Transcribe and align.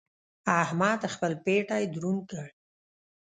احمد 0.61 1.01
خپل 1.13 1.31
پېټی 1.45 1.83
دروند 1.93 2.21
کړ. 2.29 2.47